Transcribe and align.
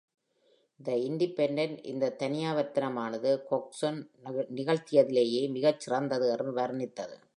"The 0.85 0.93
Independent" 0.93 1.83
இந்தத் 1.83 2.21
தனியாவர்த்தனம் 2.21 2.95
ஆனது 2.95 3.45
“Coxon 3.51 4.09
நிகழ்த்தியதிலேயே 4.55 5.49
மிகச் 5.49 5.79
சிறந்தது” 5.79 6.29
என்று 6.29 6.55
வர்ணித்தது. 6.55 7.21